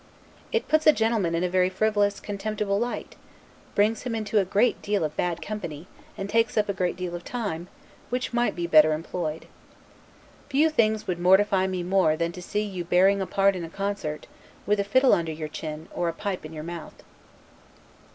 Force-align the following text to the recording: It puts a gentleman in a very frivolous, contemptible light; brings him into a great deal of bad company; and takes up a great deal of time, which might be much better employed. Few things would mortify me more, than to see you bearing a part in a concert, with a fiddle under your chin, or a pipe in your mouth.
It 0.51 0.67
puts 0.67 0.87
a 0.87 0.91
gentleman 0.93 1.35
in 1.35 1.43
a 1.43 1.47
very 1.47 1.69
frivolous, 1.69 2.19
contemptible 2.19 2.79
light; 2.79 3.15
brings 3.75 4.01
him 4.01 4.15
into 4.15 4.39
a 4.39 4.45
great 4.45 4.81
deal 4.81 5.03
of 5.03 5.15
bad 5.15 5.43
company; 5.43 5.85
and 6.17 6.27
takes 6.27 6.57
up 6.57 6.67
a 6.67 6.73
great 6.73 6.95
deal 6.95 7.13
of 7.13 7.23
time, 7.23 7.67
which 8.09 8.33
might 8.33 8.55
be 8.55 8.63
much 8.65 8.71
better 8.71 8.93
employed. 8.93 9.45
Few 10.49 10.71
things 10.71 11.05
would 11.05 11.19
mortify 11.19 11.67
me 11.67 11.83
more, 11.83 12.17
than 12.17 12.31
to 12.31 12.41
see 12.41 12.63
you 12.63 12.83
bearing 12.83 13.21
a 13.21 13.27
part 13.27 13.55
in 13.55 13.63
a 13.63 13.69
concert, 13.69 14.25
with 14.65 14.79
a 14.79 14.83
fiddle 14.83 15.13
under 15.13 15.31
your 15.31 15.47
chin, 15.47 15.87
or 15.93 16.09
a 16.09 16.13
pipe 16.13 16.45
in 16.47 16.51
your 16.53 16.63
mouth. 16.63 17.03